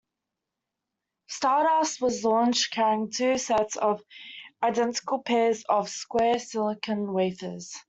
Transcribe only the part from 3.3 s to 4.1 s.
sets of